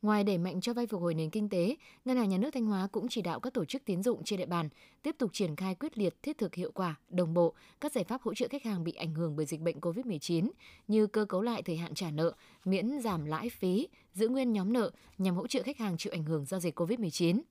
[0.01, 1.75] Ngoài đẩy mạnh cho vay phục hồi nền kinh tế,
[2.05, 4.39] Ngân hàng Nhà nước Thanh Hóa cũng chỉ đạo các tổ chức tín dụng trên
[4.39, 4.69] địa bàn
[5.01, 8.21] tiếp tục triển khai quyết liệt, thiết thực hiệu quả, đồng bộ các giải pháp
[8.21, 10.49] hỗ trợ khách hàng bị ảnh hưởng bởi dịch bệnh COVID-19
[10.87, 12.33] như cơ cấu lại thời hạn trả nợ,
[12.65, 16.23] miễn giảm lãi phí, giữ nguyên nhóm nợ nhằm hỗ trợ khách hàng chịu ảnh
[16.23, 17.41] hưởng do dịch COVID-19.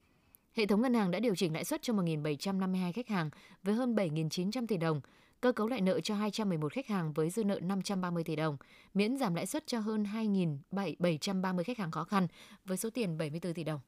[0.53, 3.31] Hệ thống ngân hàng đã điều chỉnh lãi suất cho 1.752 khách hàng
[3.63, 5.01] với hơn 7.900 tỷ đồng,
[5.41, 8.57] cơ cấu lại nợ cho 211 khách hàng với dư nợ 530 tỷ đồng,
[8.95, 12.27] miễn giảm lãi suất cho hơn 2.730 khách hàng khó khăn
[12.65, 13.81] với số tiền 74 tỷ đồng.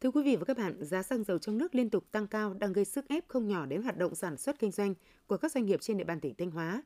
[0.00, 2.54] Thưa quý vị và các bạn, giá xăng dầu trong nước liên tục tăng cao
[2.54, 4.94] đang gây sức ép không nhỏ đến hoạt động sản xuất kinh doanh
[5.26, 6.82] của các doanh nghiệp trên địa bàn tỉnh Thanh Hóa.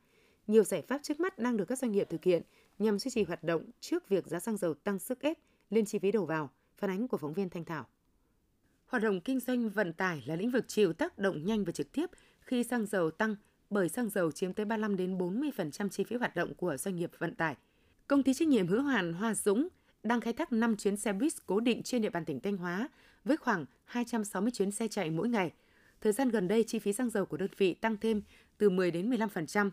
[0.47, 2.43] Nhiều giải pháp trước mắt đang được các doanh nghiệp thực hiện
[2.79, 5.39] nhằm duy trì hoạt động trước việc giá xăng dầu tăng sức ép
[5.71, 7.87] lên chi phí đầu vào, phản ánh của phóng viên Thanh Thảo.
[8.89, 11.93] Hoạt động kinh doanh vận tải là lĩnh vực chịu tác động nhanh và trực
[11.93, 13.37] tiếp khi xăng dầu tăng
[13.71, 17.11] bởi xăng dầu chiếm tới 35 đến 40% chi phí hoạt động của doanh nghiệp
[17.19, 17.57] vận tải.
[18.07, 19.69] Công ty trách nhiệm hữu hạn Hoa Dũng
[20.03, 22.89] đang khai thác 5 chuyến xe buýt cố định trên địa bàn tỉnh Thanh Hóa
[23.25, 25.53] với khoảng 260 chuyến xe chạy mỗi ngày.
[26.01, 28.23] Thời gian gần đây, chi phí xăng dầu của đơn vị tăng thêm
[28.59, 29.71] từ 10 đến 15%.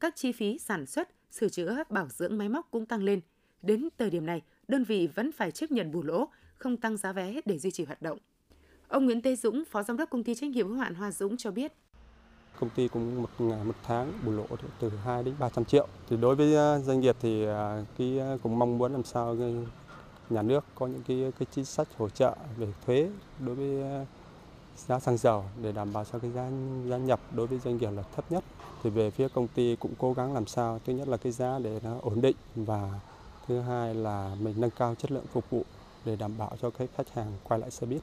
[0.00, 3.20] Các chi phí sản xuất, sửa chữa, bảo dưỡng máy móc cũng tăng lên.
[3.62, 7.12] Đến thời điểm này, đơn vị vẫn phải chấp nhận bù lỗ, không tăng giá
[7.12, 8.18] vé để duy trì hoạt động.
[8.88, 11.36] Ông Nguyễn Tê Dũng, Phó Giám đốc Công ty trách nhiệm hữu hạn Hoa Dũng
[11.36, 11.72] cho biết.
[12.60, 14.46] Công ty cũng một ngày một tháng bù lỗ
[14.80, 15.86] từ 2 đến 300 triệu.
[16.08, 19.36] Thì đối với ờ, doanh nghiệp thì ờ, cái ờ, cũng mong muốn làm sao
[20.30, 23.10] nhà nước có những cái, cái chính sách hỗ trợ về thuế
[23.46, 24.06] đối với
[24.76, 26.50] giá xăng dầu để đảm bảo cho cái giá
[26.88, 28.44] giá nhập đối với doanh nghiệp là thấp nhất.
[28.82, 31.58] Thì về phía công ty cũng cố gắng làm sao thứ nhất là cái giá
[31.58, 33.00] để nó ổn định và
[33.46, 35.64] thứ hai là mình nâng cao chất lượng phục vụ
[36.04, 38.02] để đảm bảo cho cái khách hàng quay lại xe buýt.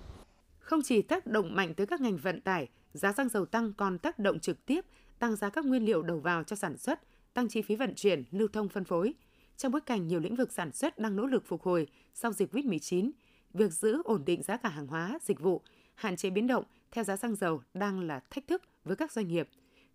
[0.65, 3.97] Không chỉ tác động mạnh tới các ngành vận tải, giá xăng dầu tăng còn
[3.97, 4.85] tác động trực tiếp
[5.19, 6.99] tăng giá các nguyên liệu đầu vào cho sản xuất,
[7.33, 9.13] tăng chi phí vận chuyển, lưu thông phân phối.
[9.57, 12.53] Trong bối cảnh nhiều lĩnh vực sản xuất đang nỗ lực phục hồi sau dịch
[12.53, 13.11] COVID-19,
[13.53, 15.61] việc giữ ổn định giá cả hàng hóa, dịch vụ,
[15.95, 19.27] hạn chế biến động theo giá xăng dầu đang là thách thức với các doanh
[19.27, 19.49] nghiệp.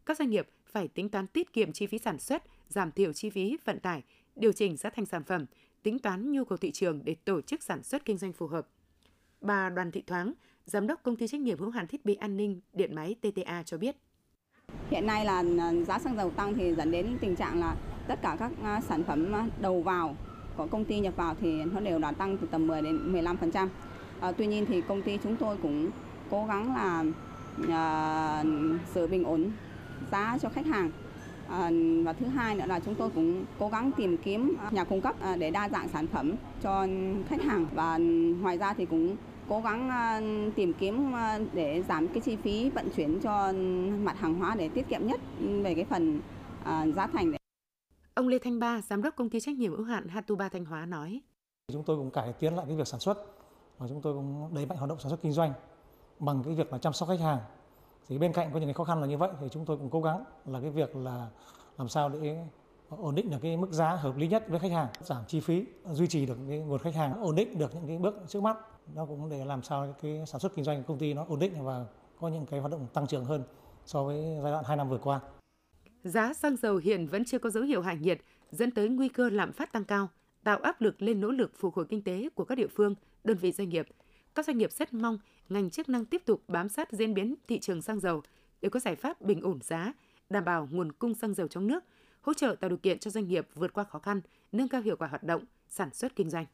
[0.06, 3.30] Các doanh nghiệp phải tính toán tiết kiệm chi phí sản xuất, giảm thiểu chi
[3.30, 4.02] phí vận tải,
[4.36, 5.46] điều chỉnh giá thành sản phẩm,
[5.82, 8.68] tính toán nhu cầu thị trường để tổ chức sản xuất kinh doanh phù hợp.
[9.40, 10.32] Bà Đoàn Thị Thoáng,
[10.70, 13.62] Giám đốc Công ty trách nhiệm hữu hạn thiết bị an ninh điện máy TTA
[13.62, 13.96] cho biết.
[14.90, 17.76] Hiện nay là à, giá xăng dầu tăng thì dẫn đến tình trạng là
[18.08, 20.16] tất cả các à, sản phẩm à, đầu vào
[20.56, 23.68] của công ty nhập vào thì nó đều đã tăng từ tầm 10 đến 15%.
[24.20, 25.90] À, tuy nhiên thì công ty chúng tôi cũng
[26.30, 27.04] cố gắng là
[27.68, 28.44] à,
[28.94, 29.50] giữ bình ổn
[30.12, 30.90] giá cho khách hàng.
[31.48, 31.70] À,
[32.04, 35.16] và thứ hai nữa là chúng tôi cũng cố gắng tìm kiếm nhà cung cấp
[35.38, 36.86] để đa dạng sản phẩm cho
[37.28, 37.98] khách hàng và
[38.40, 39.16] ngoài ra thì cũng
[39.50, 40.20] cố gắng ờ,
[40.56, 43.52] tìm kiếm ờ, để giảm cái chi phí vận chuyển cho
[44.02, 45.20] mặt hàng hóa để tiết kiệm nhất
[45.62, 46.20] về cái phần
[46.64, 47.32] ờ, giá thành.
[48.14, 50.86] Ông Lê Thanh Ba, giám đốc công ty trách nhiệm hữu hạn Hatuba Thanh Hóa
[50.86, 51.20] nói:
[51.72, 53.18] Chúng tôi cũng cải tiến lại cái việc sản xuất
[53.78, 55.52] và chúng tôi cũng đẩy mạnh hoạt động sản xuất kinh doanh
[56.18, 57.38] bằng cái việc là chăm sóc khách hàng.
[58.08, 59.90] Thì bên cạnh có những cái khó khăn là như vậy thì chúng tôi cũng
[59.90, 61.28] cố gắng là cái việc là
[61.78, 62.36] làm sao để
[62.88, 65.64] ổn định được cái mức giá hợp lý nhất với khách hàng, giảm chi phí,
[65.92, 68.56] duy trì được cái nguồn khách hàng, ổn định được những cái bước trước mắt
[68.94, 71.38] nó cũng để làm sao cái sản xuất kinh doanh của công ty nó ổn
[71.38, 71.86] định và
[72.20, 73.42] có những cái hoạt động tăng trưởng hơn
[73.86, 75.20] so với giai đoạn 2 năm vừa qua.
[76.04, 79.30] Giá xăng dầu hiện vẫn chưa có dấu hiệu hạ nhiệt, dẫn tới nguy cơ
[79.30, 80.08] lạm phát tăng cao,
[80.44, 83.36] tạo áp lực lên nỗ lực phục hồi kinh tế của các địa phương, đơn
[83.36, 83.86] vị doanh nghiệp.
[84.34, 87.58] Các doanh nghiệp rất mong ngành chức năng tiếp tục bám sát diễn biến thị
[87.58, 88.22] trường xăng dầu
[88.60, 89.92] để có giải pháp bình ổn giá,
[90.30, 91.84] đảm bảo nguồn cung xăng dầu trong nước,
[92.20, 94.20] hỗ trợ tạo điều kiện cho doanh nghiệp vượt qua khó khăn,
[94.52, 96.46] nâng cao hiệu quả hoạt động, sản xuất kinh doanh.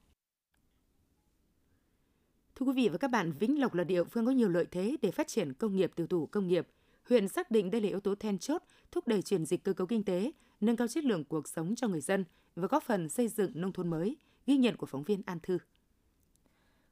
[2.57, 4.97] Thưa quý vị và các bạn, Vĩnh Lộc là địa phương có nhiều lợi thế
[5.03, 6.69] để phát triển công nghiệp từ thủ công nghiệp.
[7.09, 9.87] Huyện xác định đây là yếu tố then chốt thúc đẩy chuyển dịch cơ cấu
[9.87, 12.25] kinh tế, nâng cao chất lượng cuộc sống cho người dân
[12.57, 14.17] và góp phần xây dựng nông thôn mới,
[14.47, 15.59] ghi nhận của phóng viên An Thư.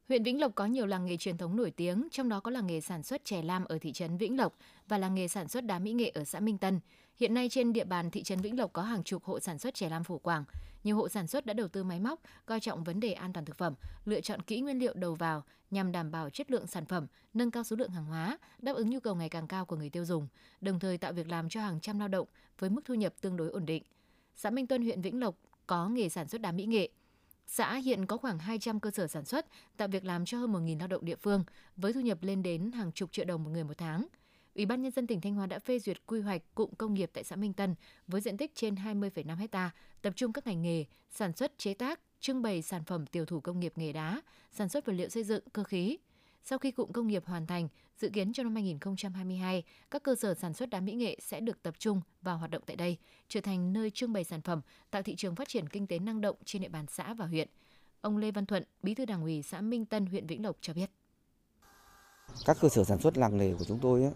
[0.09, 2.67] Huyện Vĩnh Lộc có nhiều làng nghề truyền thống nổi tiếng, trong đó có làng
[2.67, 4.57] nghề sản xuất chè lam ở thị trấn Vĩnh Lộc
[4.89, 6.81] và làng nghề sản xuất đá mỹ nghệ ở xã Minh Tân.
[7.17, 9.75] Hiện nay trên địa bàn thị trấn Vĩnh Lộc có hàng chục hộ sản xuất
[9.75, 10.45] chè lam phổ quảng.
[10.85, 13.45] Nhiều hộ sản xuất đã đầu tư máy móc, coi trọng vấn đề an toàn
[13.45, 16.85] thực phẩm, lựa chọn kỹ nguyên liệu đầu vào nhằm đảm bảo chất lượng sản
[16.85, 19.77] phẩm, nâng cao số lượng hàng hóa, đáp ứng nhu cầu ngày càng cao của
[19.77, 20.29] người tiêu dùng,
[20.61, 23.37] đồng thời tạo việc làm cho hàng trăm lao động với mức thu nhập tương
[23.37, 23.83] đối ổn định.
[24.37, 25.35] Xã Minh Tân huyện Vĩnh Lộc
[25.67, 26.89] có nghề sản xuất đá mỹ nghệ.
[27.47, 30.79] Xã hiện có khoảng 200 cơ sở sản xuất, tạo việc làm cho hơn 1.000
[30.79, 31.45] lao động địa phương,
[31.77, 34.07] với thu nhập lên đến hàng chục triệu đồng một người một tháng.
[34.55, 37.11] Ủy ban nhân dân tỉnh Thanh Hóa đã phê duyệt quy hoạch cụm công nghiệp
[37.13, 37.75] tại xã Minh Tân
[38.07, 39.71] với diện tích trên 20,5 ha,
[40.03, 43.41] tập trung các ngành nghề sản xuất, chế tác, trưng bày sản phẩm tiểu thủ
[43.41, 45.99] công nghiệp nghề đá, sản xuất vật liệu xây dựng, cơ khí.
[46.47, 50.35] Sau khi cụm công nghiệp hoàn thành, dự kiến trong năm 2022, các cơ sở
[50.35, 52.97] sản xuất đá mỹ nghệ sẽ được tập trung và hoạt động tại đây,
[53.29, 56.21] trở thành nơi trưng bày sản phẩm, tạo thị trường phát triển kinh tế năng
[56.21, 57.49] động trên địa bàn xã và huyện.
[58.01, 60.75] Ông Lê Văn Thuận, Bí thư Đảng ủy xã Minh Tân, huyện Vĩnh Lộc cho
[60.75, 60.91] biết.
[62.47, 64.13] Các cơ sở sản xuất làng nghề của chúng tôi ấy,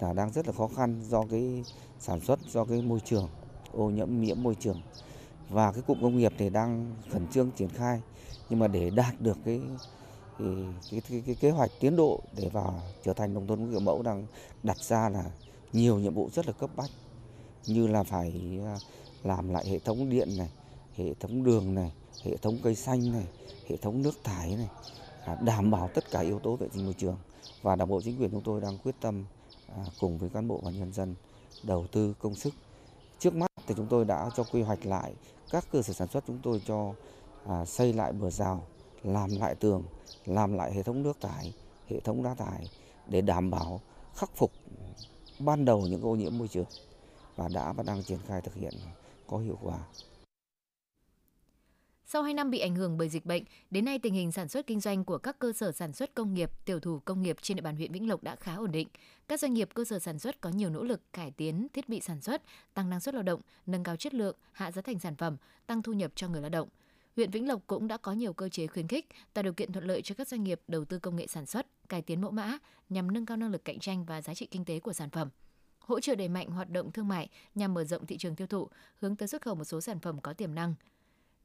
[0.00, 1.64] là đang rất là khó khăn do cái
[1.98, 3.28] sản xuất, do cái môi trường,
[3.72, 4.82] ô nhiễm nhiễm môi trường.
[5.48, 8.00] Và cái cụm công nghiệp thì đang khẩn trương triển khai
[8.48, 9.60] nhưng mà để đạt được cái
[10.40, 13.80] cái, cái, cái, cái kế hoạch tiến độ để vào trở thành nông thôn kiểu
[13.80, 14.26] mẫu đang
[14.62, 15.24] đặt ra là
[15.72, 16.90] nhiều nhiệm vụ rất là cấp bách
[17.66, 18.76] như là phải à,
[19.22, 20.50] làm lại hệ thống điện này,
[20.96, 21.92] hệ thống đường này,
[22.24, 23.26] hệ thống cây xanh này,
[23.68, 24.68] hệ thống nước thải này,
[25.24, 27.16] à, đảm bảo tất cả yếu tố vệ sinh môi trường
[27.62, 29.24] và đảng bộ chính quyền chúng tôi đang quyết tâm
[29.76, 31.14] à, cùng với cán bộ và nhân dân
[31.62, 32.54] đầu tư công sức.
[33.18, 35.12] Trước mắt thì chúng tôi đã cho quy hoạch lại
[35.50, 36.94] các cơ sở sản xuất chúng tôi cho
[37.66, 38.66] xây lại bờ rào,
[39.04, 39.82] làm lại tường,
[40.26, 41.54] làm lại hệ thống nước thải,
[41.88, 42.68] hệ thống đá thải
[43.06, 43.80] để đảm bảo
[44.16, 44.52] khắc phục
[45.38, 46.66] ban đầu những ô nhiễm môi trường
[47.36, 48.74] và đã và đang triển khai thực hiện
[49.26, 49.78] có hiệu quả.
[52.06, 54.66] Sau 2 năm bị ảnh hưởng bởi dịch bệnh, đến nay tình hình sản xuất
[54.66, 57.56] kinh doanh của các cơ sở sản xuất công nghiệp, tiểu thủ công nghiệp trên
[57.56, 58.88] địa bàn huyện Vĩnh Lộc đã khá ổn định.
[59.28, 62.00] Các doanh nghiệp cơ sở sản xuất có nhiều nỗ lực cải tiến thiết bị
[62.00, 62.42] sản xuất,
[62.74, 65.36] tăng năng suất lao động, nâng cao chất lượng, hạ giá thành sản phẩm,
[65.66, 66.68] tăng thu nhập cho người lao động
[67.16, 69.84] huyện Vĩnh Lộc cũng đã có nhiều cơ chế khuyến khích, tạo điều kiện thuận
[69.84, 72.58] lợi cho các doanh nghiệp đầu tư công nghệ sản xuất, cải tiến mẫu mã
[72.88, 75.28] nhằm nâng cao năng lực cạnh tranh và giá trị kinh tế của sản phẩm.
[75.78, 78.68] Hỗ trợ đẩy mạnh hoạt động thương mại nhằm mở rộng thị trường tiêu thụ,
[79.00, 80.74] hướng tới xuất khẩu một số sản phẩm có tiềm năng.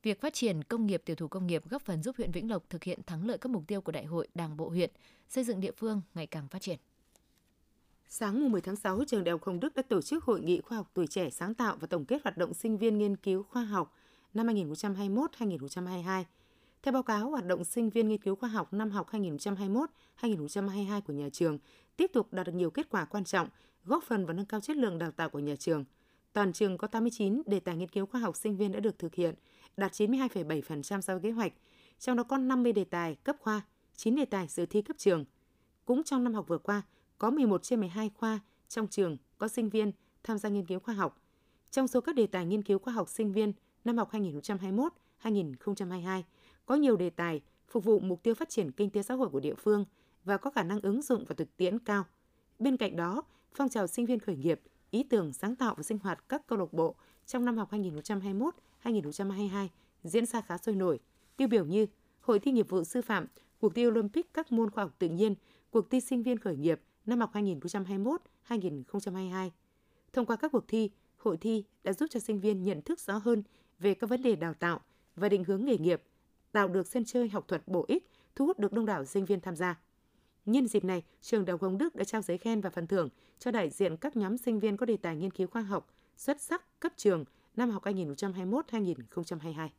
[0.03, 2.69] Việc phát triển công nghiệp tiểu thủ công nghiệp góp phần giúp huyện Vĩnh Lộc
[2.69, 4.91] thực hiện thắng lợi các mục tiêu của Đại hội Đảng bộ huyện,
[5.29, 6.79] xây dựng địa phương ngày càng phát triển.
[8.07, 10.77] Sáng 10 tháng 6, trường Đại học Hồng Đức đã tổ chức hội nghị khoa
[10.77, 13.63] học tuổi trẻ sáng tạo và tổng kết hoạt động sinh viên nghiên cứu khoa
[13.63, 13.93] học
[14.35, 16.23] năm 2021-2022.
[16.83, 21.13] Theo báo cáo, hoạt động sinh viên nghiên cứu khoa học năm học 2021-2022 của
[21.13, 21.57] nhà trường
[21.97, 23.47] tiếp tục đạt được nhiều kết quả quan trọng,
[23.85, 25.85] góp phần vào nâng cao chất lượng đào tạo của nhà trường.
[26.33, 29.15] Toàn trường có 89 đề tài nghiên cứu khoa học sinh viên đã được thực
[29.15, 29.35] hiện,
[29.77, 31.53] đạt 92,7% so với kế hoạch,
[31.99, 33.61] trong đó có 50 đề tài cấp khoa,
[33.95, 35.25] 9 đề tài dự thi cấp trường.
[35.85, 36.81] Cũng trong năm học vừa qua,
[37.17, 39.91] có 11 trên 12 khoa trong trường có sinh viên
[40.23, 41.21] tham gia nghiên cứu khoa học.
[41.71, 43.53] Trong số các đề tài nghiên cứu khoa học sinh viên
[43.85, 44.11] năm học
[45.23, 46.21] 2021-2022
[46.65, 49.39] có nhiều đề tài phục vụ mục tiêu phát triển kinh tế xã hội của
[49.39, 49.85] địa phương
[50.23, 52.03] và có khả năng ứng dụng và thực tiễn cao.
[52.59, 55.99] Bên cạnh đó, phong trào sinh viên khởi nghiệp, ý tưởng sáng tạo và sinh
[56.03, 56.95] hoạt các câu lạc bộ
[57.25, 57.71] trong năm học
[58.83, 59.67] 2021-2022
[60.03, 60.99] diễn ra khá sôi nổi.
[61.37, 61.85] Tiêu biểu như
[62.25, 63.27] Hội thi nghiệp vụ sư phạm,
[63.59, 65.35] cuộc thi Olympic các môn khoa học tự nhiên,
[65.69, 69.49] cuộc thi sinh viên khởi nghiệp năm học 2021-2022.
[70.13, 73.17] Thông qua các cuộc thi, hội thi đã giúp cho sinh viên nhận thức rõ
[73.17, 73.43] hơn
[73.79, 74.79] về các vấn đề đào tạo
[75.15, 76.01] và định hướng nghề nghiệp,
[76.51, 79.39] tạo được sân chơi học thuật bổ ích, thu hút được đông đảo sinh viên
[79.39, 79.79] tham gia.
[80.45, 83.09] Nhân dịp này, trường Đại học Hồng Đức đã trao giấy khen và phần thưởng
[83.39, 86.41] cho đại diện các nhóm sinh viên có đề tài nghiên cứu khoa học xuất
[86.41, 89.69] sắc cấp trường năm học 2021-2022.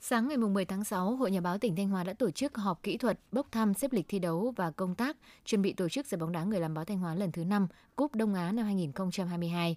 [0.00, 2.82] Sáng ngày 10 tháng 6, Hội Nhà báo tỉnh Thanh Hóa đã tổ chức họp
[2.82, 6.06] kỹ thuật, bốc thăm xếp lịch thi đấu và công tác, chuẩn bị tổ chức
[6.06, 8.64] giải bóng đá người làm báo Thanh Hóa lần thứ 5, Cúp Đông Á năm
[8.64, 9.76] 2022.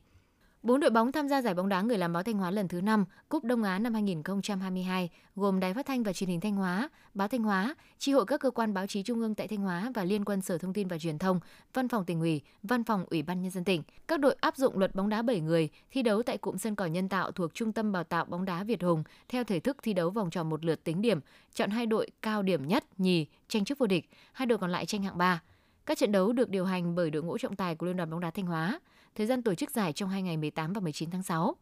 [0.68, 2.82] Bốn đội bóng tham gia giải bóng đá người làm báo Thanh Hóa lần thứ
[2.82, 6.90] 5 Cúp Đông Á năm 2022 gồm Đài Phát thanh và Truyền hình Thanh Hóa,
[7.14, 9.92] Báo Thanh Hóa, Chi hội các cơ quan báo chí trung ương tại Thanh Hóa
[9.96, 11.40] và Liên quân Sở Thông tin và Truyền thông,
[11.74, 13.84] Văn phòng tỉnh ủy, Văn phòng Ủy ban nhân dân tỉnh.
[14.08, 16.86] Các đội áp dụng luật bóng đá 7 người thi đấu tại cụm sân cỏ
[16.86, 19.94] nhân tạo thuộc Trung tâm Đào tạo bóng đá Việt Hùng theo thể thức thi
[19.94, 21.20] đấu vòng tròn một lượt tính điểm,
[21.54, 24.86] chọn hai đội cao điểm nhất, nhì, tranh chức vô địch, hai đội còn lại
[24.86, 25.42] tranh hạng 3.
[25.86, 28.20] Các trận đấu được điều hành bởi đội ngũ trọng tài của Liên đoàn bóng
[28.20, 28.80] đá Thanh Hóa.
[29.18, 31.56] Thời gian tổ chức giải trong hai ngày 18 và 19 tháng 6.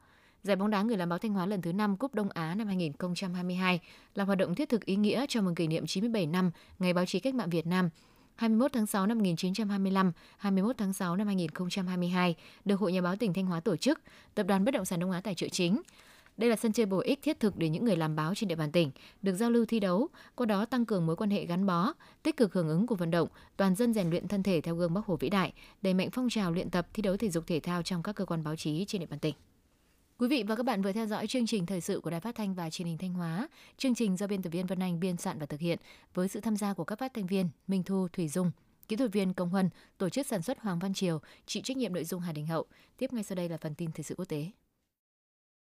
[0.44, 2.68] Giải bóng đá người làm báo Thanh Hóa lần thứ 5 Cúp Đông Á năm
[2.68, 3.80] 2022
[4.16, 7.06] là hoạt động thiết thực ý nghĩa chào mừng kỷ niệm 97 năm Ngày báo
[7.06, 7.90] chí cách mạng Việt Nam
[8.36, 13.34] 21 tháng 6 năm 1925, 21 tháng 6 năm 2022 được Hội Nhà báo tỉnh
[13.34, 14.02] Thanh Hóa tổ chức,
[14.34, 15.82] Tập đoàn Bất động sản Đông Á tài trợ chính.
[16.38, 18.56] Đây là sân chơi bổ ích thiết thực để những người làm báo trên địa
[18.56, 21.66] bàn tỉnh được giao lưu thi đấu, qua đó tăng cường mối quan hệ gắn
[21.66, 21.94] bó,
[22.24, 24.94] tích cực hưởng ứng của vận động, toàn dân rèn luyện thân thể theo gương
[24.94, 27.60] Bắc Hồ vĩ đại, đẩy mạnh phong trào luyện tập thi đấu thể dục thể
[27.60, 29.36] thao trong các cơ quan báo chí trên địa bàn tỉnh.
[30.18, 32.36] Quý vị và các bạn vừa theo dõi chương trình thời sự của Đài Phát
[32.36, 33.48] thanh và Truyền hình Thanh Hóa.
[33.78, 35.80] Chương trình do biên tập viên Vân Anh biên soạn và thực hiện
[36.14, 38.52] với sự tham gia của các phát thanh viên Minh Thu, Thủy Dung,
[38.88, 41.94] kỹ thuật viên Công Huân, tổ chức sản xuất Hoàng Văn Triều, chịu trách nhiệm
[41.94, 42.66] nội dung Hà Đình Hậu.
[42.98, 44.52] Tiếp ngay sau đây là phần tin thời sự quốc tế.